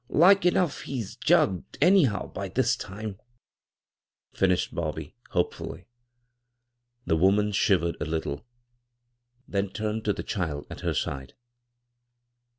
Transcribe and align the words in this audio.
Like 0.09 0.47
enough 0.47 0.81
he's 0.81 1.15
jugged 1.15 1.77
anyhow 1.79 2.25
by 2.25 2.47
this 2.49 2.75
time," 2.75 3.19
finished 4.33 4.73
Bobby, 4.73 5.15
hopefully. 5.29 5.85
The 7.05 7.15
woman 7.15 7.51
shivered 7.51 7.97
a 8.01 8.05
little, 8.05 8.43
then 9.47 9.69
turned 9.69 10.03
to 10.05 10.13
the 10.13 10.23
child 10.23 10.65
at 10.71 10.79
her 10.79 10.95
side. 10.95 11.35